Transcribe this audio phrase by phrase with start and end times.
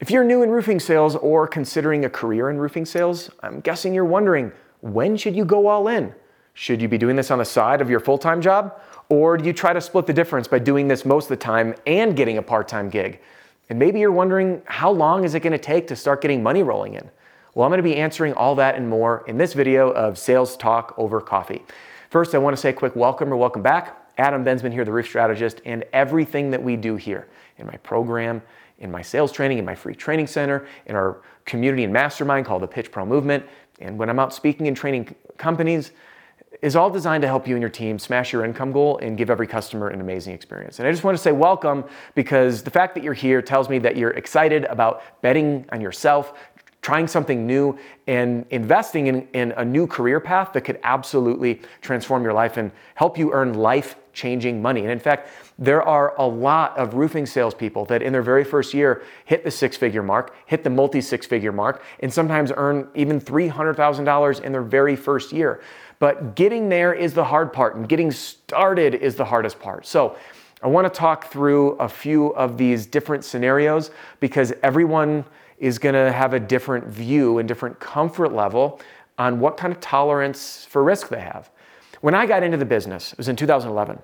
[0.00, 3.92] If you're new in roofing sales or considering a career in roofing sales, I'm guessing
[3.92, 6.14] you're wondering when should you go all in?
[6.54, 8.80] Should you be doing this on the side of your full time job?
[9.10, 11.74] Or do you try to split the difference by doing this most of the time
[11.86, 13.20] and getting a part time gig?
[13.68, 16.62] And maybe you're wondering how long is it going to take to start getting money
[16.62, 17.10] rolling in?
[17.54, 20.56] Well, I'm going to be answering all that and more in this video of Sales
[20.56, 21.62] Talk Over Coffee.
[22.08, 23.98] First, I want to say a quick welcome or welcome back.
[24.16, 27.28] Adam Bensman here, the roof strategist, and everything that we do here
[27.58, 28.40] in my program,
[28.80, 32.62] in my sales training, in my free training center, in our community and mastermind called
[32.62, 33.44] the Pitch Pro Movement,
[33.80, 35.92] and when I'm out speaking and training companies,
[36.62, 39.30] is all designed to help you and your team smash your income goal and give
[39.30, 40.78] every customer an amazing experience.
[40.78, 43.78] And I just want to say welcome because the fact that you're here tells me
[43.78, 46.34] that you're excited about betting on yourself,
[46.82, 52.22] trying something new, and investing in, in a new career path that could absolutely transform
[52.22, 54.80] your life and help you earn life changing money.
[54.80, 58.72] And in fact, there are a lot of roofing salespeople that in their very first
[58.72, 62.88] year hit the six figure mark, hit the multi six figure mark, and sometimes earn
[62.94, 65.60] even $300,000 in their very first year.
[65.98, 69.86] But getting there is the hard part, and getting started is the hardest part.
[69.86, 70.16] So,
[70.62, 75.24] I want to talk through a few of these different scenarios because everyone
[75.60, 78.80] is going to have a different view and different comfort level
[79.18, 81.50] on what kind of tolerance for risk they have.
[82.00, 84.00] When I got into the business, it was in 2011.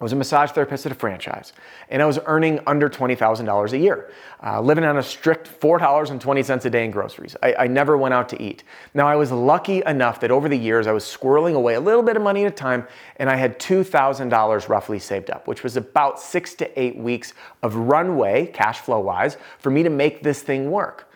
[0.00, 1.52] I was a massage therapist at a franchise,
[1.90, 4.10] and I was earning under $20,000 a year,
[4.42, 7.36] uh, living on a strict $4.20 a day in groceries.
[7.42, 8.64] I, I, never went out to eat.
[8.94, 12.02] Now, I was lucky enough that over the years I was squirreling away a little
[12.02, 15.76] bit of money at a time, and I had $2,000 roughly saved up, which was
[15.76, 20.40] about six to eight weeks of runway, cash flow wise, for me to make this
[20.40, 21.10] thing work.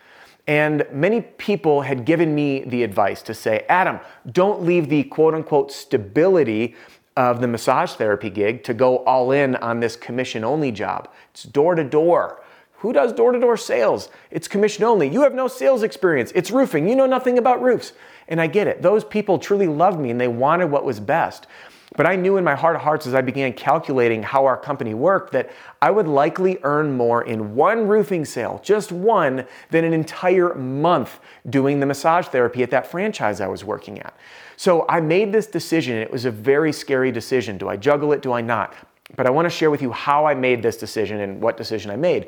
[0.47, 3.99] And many people had given me the advice to say, Adam,
[4.31, 6.75] don't leave the quote unquote stability
[7.17, 11.09] of the massage therapy gig to go all in on this commission only job.
[11.31, 12.41] It's door to door.
[12.79, 14.09] Who does door to door sales?
[14.31, 15.07] It's commission only.
[15.07, 16.31] You have no sales experience.
[16.35, 16.87] It's roofing.
[16.87, 17.93] You know nothing about roofs.
[18.27, 18.81] And I get it.
[18.81, 21.47] Those people truly loved me and they wanted what was best.
[21.95, 24.93] But I knew in my heart of hearts as I began calculating how our company
[24.93, 25.51] worked that
[25.81, 31.19] I would likely earn more in one roofing sale, just one, than an entire month
[31.49, 34.13] doing the massage therapy at that franchise I was working at.
[34.57, 35.97] So I made this decision.
[35.97, 37.57] It was a very scary decision.
[37.57, 38.21] Do I juggle it?
[38.21, 38.73] Do I not?
[39.15, 41.91] But I want to share with you how I made this decision and what decision
[41.91, 42.27] I made.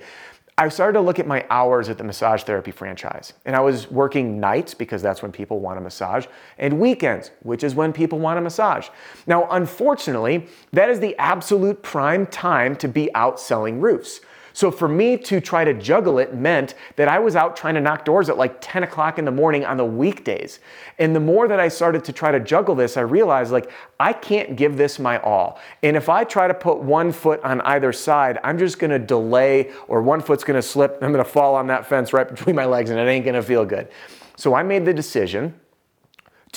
[0.59, 3.33] I started to look at my hours at the massage therapy franchise.
[3.45, 6.25] And I was working nights because that's when people want a massage,
[6.57, 8.87] and weekends, which is when people want a massage.
[9.27, 14.21] Now, unfortunately, that is the absolute prime time to be out selling roofs.
[14.57, 17.79] So for me to try to juggle it meant that I was out trying to
[17.79, 20.61] knock doors at like 10 o'clock in the morning on the weekdays.
[20.97, 23.69] And the more that I started to try to juggle this, I realized like
[23.99, 25.59] I can't give this my all.
[25.83, 29.69] And if I try to put one foot on either side, I'm just gonna delay
[29.87, 30.97] or one foot's gonna slip.
[31.03, 33.63] I'm gonna fall on that fence right between my legs and it ain't gonna feel
[33.63, 33.89] good.
[34.37, 35.53] So I made the decision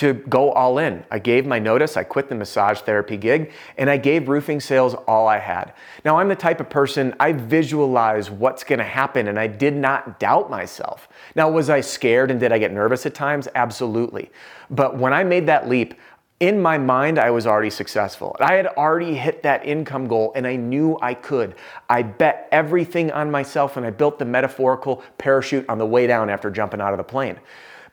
[0.00, 1.04] to go all in.
[1.10, 4.94] I gave my notice, I quit the massage therapy gig, and I gave roofing sales
[4.94, 5.74] all I had.
[6.06, 10.18] Now, I'm the type of person, I visualize what's gonna happen, and I did not
[10.18, 11.06] doubt myself.
[11.34, 13.46] Now, was I scared and did I get nervous at times?
[13.54, 14.30] Absolutely.
[14.70, 15.92] But when I made that leap,
[16.40, 18.34] in my mind, I was already successful.
[18.40, 21.56] I had already hit that income goal and I knew I could.
[21.90, 26.30] I bet everything on myself and I built the metaphorical parachute on the way down
[26.30, 27.38] after jumping out of the plane.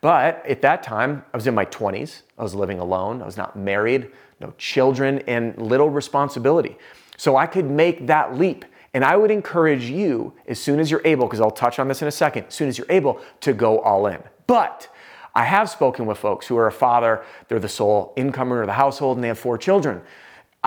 [0.02, 2.22] But at that time, I was in my 20s.
[2.38, 3.22] I was living alone.
[3.22, 6.78] I was not married, no children, and little responsibility.
[7.18, 8.66] So I could make that leap.
[8.94, 12.02] And I would encourage you, as soon as you're able, because I'll touch on this
[12.02, 14.22] in a second, as soon as you're able, to go all in.
[14.48, 14.88] But
[15.36, 18.74] I have spoken with folks who are a father, they're the sole incomer of the
[18.74, 20.02] household, and they have four children.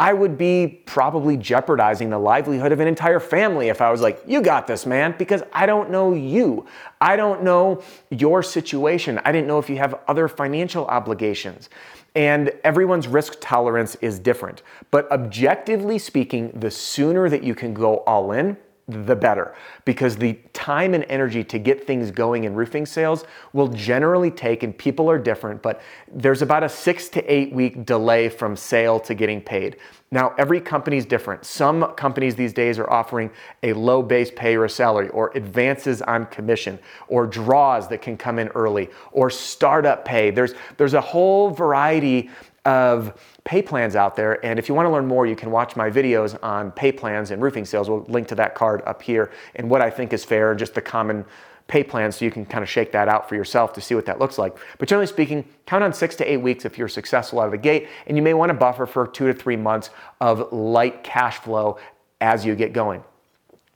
[0.01, 4.23] I would be probably jeopardizing the livelihood of an entire family if I was like,
[4.27, 6.65] you got this, man, because I don't know you.
[7.03, 9.21] I don't know your situation.
[9.27, 11.69] I didn't know if you have other financial obligations.
[12.15, 14.63] And everyone's risk tolerance is different.
[14.91, 18.57] But objectively speaking, the sooner that you can go all in,
[18.91, 23.69] the better because the time and energy to get things going in roofing sales will
[23.69, 25.81] generally take, and people are different, but
[26.13, 29.77] there's about a six to eight week delay from sale to getting paid.
[30.13, 31.45] Now, every company is different.
[31.45, 33.31] Some companies these days are offering
[33.63, 38.17] a low base pay or a salary, or advances on commission, or draws that can
[38.17, 40.33] come in early, or startup pay.
[40.33, 42.29] There's, there's a whole variety
[42.65, 44.45] of pay plans out there.
[44.45, 47.31] And if you want to learn more, you can watch my videos on pay plans
[47.31, 47.89] and roofing sales.
[47.89, 50.75] We'll link to that card up here and what I think is fair and just
[50.75, 51.25] the common
[51.71, 54.05] pay plans so you can kind of shake that out for yourself to see what
[54.05, 54.57] that looks like.
[54.79, 57.59] But generally speaking, count on six to eight weeks if you're successful out of the
[57.59, 59.91] gate, and you may want to buffer for two to three months
[60.21, 61.79] of light cash flow
[62.21, 63.05] as you get going.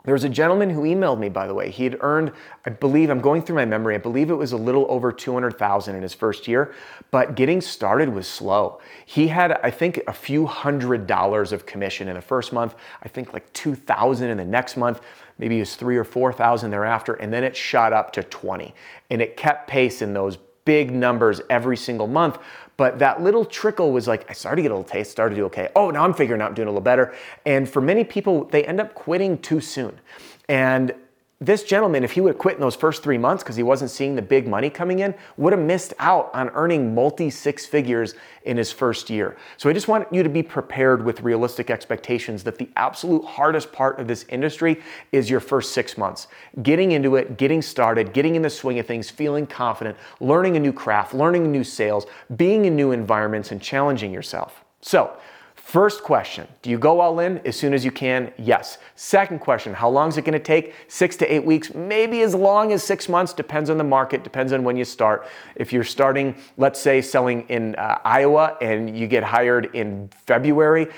[0.04, 1.70] There was a gentleman who emailed me, by the way.
[1.70, 2.32] He had earned,
[2.66, 5.94] I believe, I'm going through my memory, I believe it was a little over 200,000
[5.94, 6.74] in his first year,
[7.10, 8.80] but getting started was slow.
[9.06, 13.08] He had, I think, a few hundred dollars of commission in the first month, I
[13.08, 15.00] think like 2,000 in the next month,
[15.38, 18.74] maybe it was three or 4,000 thereafter, and then it shot up to 20.
[19.10, 22.38] And it kept pace in those big numbers every single month.
[22.76, 25.40] But that little trickle was like, I started to get a little taste, started to
[25.42, 25.68] do okay.
[25.76, 27.14] Oh, now I'm figuring out I'm doing a little better.
[27.46, 30.00] And for many people, they end up quitting too soon.
[30.48, 30.94] And
[31.44, 33.90] this gentleman, if he would have quit in those first three months because he wasn't
[33.90, 38.14] seeing the big money coming in, would have missed out on earning multi six figures
[38.44, 39.36] in his first year.
[39.56, 43.72] So I just want you to be prepared with realistic expectations that the absolute hardest
[43.72, 44.80] part of this industry
[45.12, 46.28] is your first six months.
[46.62, 50.60] Getting into it, getting started, getting in the swing of things, feeling confident, learning a
[50.60, 52.06] new craft, learning new sales,
[52.36, 54.64] being in new environments, and challenging yourself.
[54.80, 55.16] So,
[55.64, 58.30] First question, do you go all in as soon as you can?
[58.36, 58.76] Yes.
[58.96, 60.74] Second question, how long is it going to take?
[60.88, 64.52] Six to eight weeks, maybe as long as six months, depends on the market, depends
[64.52, 65.26] on when you start.
[65.56, 70.88] If you're starting, let's say, selling in uh, Iowa and you get hired in February,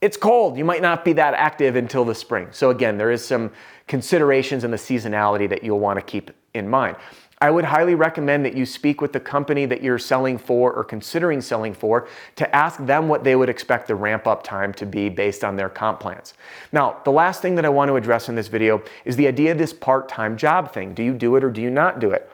[0.00, 0.56] it's cold.
[0.56, 2.48] You might not be that active until the spring.
[2.50, 3.52] So, again, there is some
[3.86, 6.96] considerations in the seasonality that you'll want to keep in mind.
[7.40, 10.82] I would highly recommend that you speak with the company that you're selling for or
[10.82, 14.84] considering selling for to ask them what they would expect the ramp up time to
[14.84, 16.34] be based on their comp plans.
[16.72, 19.52] Now, the last thing that I want to address in this video is the idea
[19.52, 20.94] of this part time job thing.
[20.94, 22.28] Do you do it or do you not do it?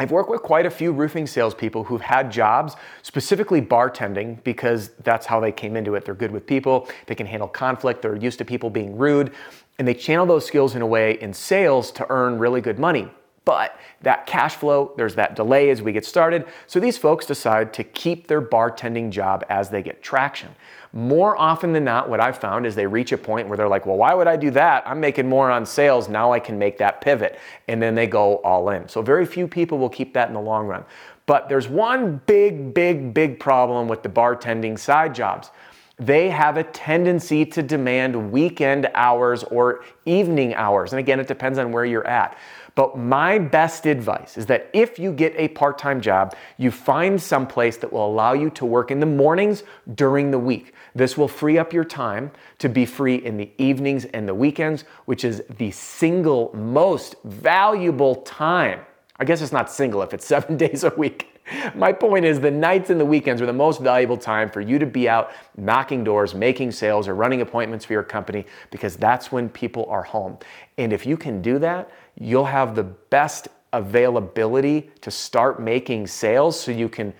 [0.00, 5.26] I've worked with quite a few roofing salespeople who've had jobs, specifically bartending, because that's
[5.26, 6.04] how they came into it.
[6.04, 9.32] They're good with people, they can handle conflict, they're used to people being rude,
[9.78, 13.12] and they channel those skills in a way in sales to earn really good money.
[13.44, 16.46] But that cash flow, there's that delay as we get started.
[16.68, 20.50] So these folks decide to keep their bartending job as they get traction.
[20.92, 23.84] More often than not, what I've found is they reach a point where they're like,
[23.86, 24.84] well, why would I do that?
[24.86, 26.08] I'm making more on sales.
[26.08, 27.38] Now I can make that pivot.
[27.66, 28.88] And then they go all in.
[28.88, 30.84] So very few people will keep that in the long run.
[31.26, 35.50] But there's one big, big, big problem with the bartending side jobs
[35.98, 40.92] they have a tendency to demand weekend hours or evening hours.
[40.92, 42.36] And again, it depends on where you're at.
[42.74, 47.20] But my best advice is that if you get a part time job, you find
[47.20, 49.62] some place that will allow you to work in the mornings
[49.94, 50.72] during the week.
[50.94, 54.84] This will free up your time to be free in the evenings and the weekends,
[55.04, 58.80] which is the single most valuable time.
[59.16, 61.31] I guess it's not single if it's seven days a week.
[61.74, 64.78] My point is, the nights and the weekends are the most valuable time for you
[64.78, 69.32] to be out knocking doors, making sales, or running appointments for your company because that's
[69.32, 70.38] when people are home.
[70.78, 76.58] And if you can do that, you'll have the best availability to start making sales
[76.58, 77.12] so you can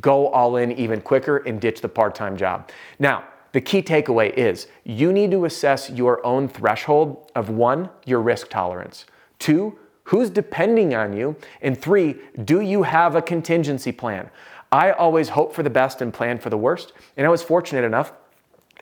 [0.00, 2.70] go all in even quicker and ditch the part time job.
[2.98, 8.20] Now, the key takeaway is you need to assess your own threshold of one, your
[8.20, 9.06] risk tolerance,
[9.40, 14.30] two, who's depending on you, and three, do you have a contingency plan?
[14.72, 17.84] I always hope for the best and plan for the worst, and I was fortunate
[17.84, 18.12] enough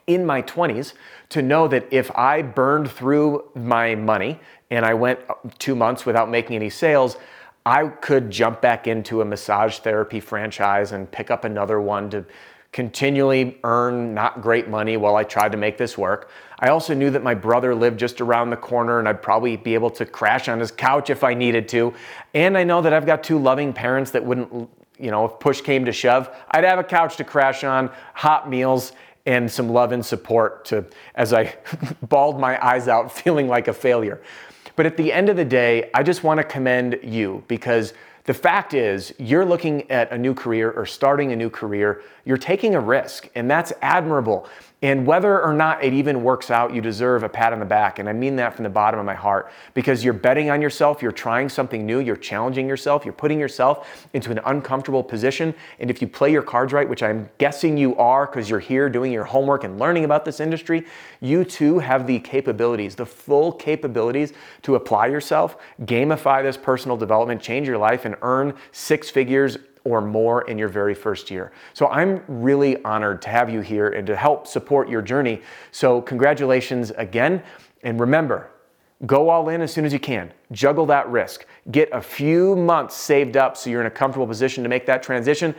[0.06, 0.94] in my 20s
[1.28, 6.06] to know that if I burned through my money and I went uh, two months
[6.06, 7.16] without making any sales,
[7.64, 12.24] I could jump back into a massage therapy franchise and pick up another one to
[12.78, 16.30] continually earn not great money while I tried to make this work.
[16.60, 19.75] I also knew that my brother lived just around the corner and I'd probably be
[19.75, 21.92] able to crash on his couch if I needed to.
[22.34, 25.61] And I know that I've got two loving parents that wouldn't, you know, if push
[25.61, 28.92] came to shove, I'd have a couch to crash on, hot meals,
[29.26, 30.85] and some love and support to
[31.16, 31.56] as I
[32.08, 34.23] bawled my eyes out feeling like a failure.
[34.76, 37.92] But at the end of the day, I just want to commend you because
[38.28, 42.37] the fact is, you're looking at a new career or starting a new career, you're
[42.37, 44.47] taking a risk, and that's admirable.
[44.80, 47.99] And whether or not it even works out, you deserve a pat on the back.
[47.99, 51.02] And I mean that from the bottom of my heart because you're betting on yourself,
[51.02, 55.52] you're trying something new, you're challenging yourself, you're putting yourself into an uncomfortable position.
[55.80, 58.88] And if you play your cards right, which I'm guessing you are because you're here
[58.88, 60.87] doing your homework and learning about this industry,
[61.20, 64.32] you too have the capabilities, the full capabilities
[64.62, 70.00] to apply yourself, gamify this personal development, change your life, and earn six figures or
[70.00, 71.52] more in your very first year.
[71.75, 75.42] So I'm really honored to have you here and to help support your journey.
[75.73, 77.42] So, congratulations again.
[77.82, 78.50] And remember,
[79.06, 80.32] go all in as soon as you can.
[80.52, 81.47] Juggle that risk.
[81.70, 85.02] Get a few months saved up so you're in a comfortable position to make that
[85.02, 85.54] transition.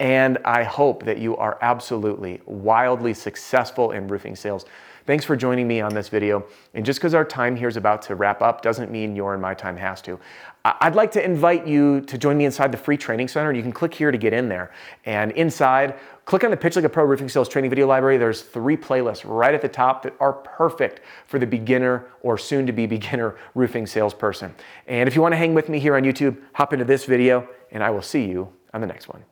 [0.00, 4.66] And I hope that you are absolutely wildly successful in roofing sales.
[5.06, 6.46] Thanks for joining me on this video.
[6.72, 9.42] And just because our time here is about to wrap up doesn't mean your and
[9.42, 10.18] my time has to.
[10.64, 13.52] I'd like to invite you to join me inside the free training center.
[13.52, 14.72] You can click here to get in there.
[15.04, 18.16] And inside, click on the Pitch Like a Pro Roofing Sales Training Video Library.
[18.16, 22.66] There's three playlists right at the top that are perfect for the beginner or soon
[22.66, 24.54] to be beginner roofing salesperson.
[24.86, 27.46] And if you want to hang with me here on YouTube, hop into this video,
[27.70, 29.22] and I will see you on the next one.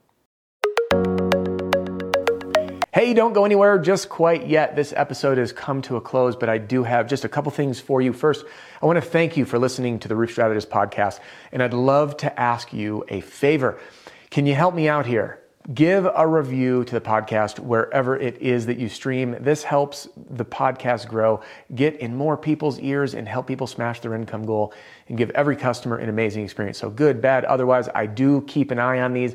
[2.94, 4.76] Hey, don't go anywhere just quite yet.
[4.76, 7.80] This episode has come to a close, but I do have just a couple things
[7.80, 8.12] for you.
[8.12, 8.44] First,
[8.82, 11.20] I want to thank you for listening to the Roof Strategist podcast,
[11.52, 13.80] and I'd love to ask you a favor.
[14.28, 15.40] Can you help me out here?
[15.72, 19.36] Give a review to the podcast wherever it is that you stream.
[19.40, 21.40] This helps the podcast grow,
[21.74, 24.74] get in more people's ears, and help people smash their income goal
[25.08, 26.76] and give every customer an amazing experience.
[26.76, 29.34] So, good, bad, otherwise, I do keep an eye on these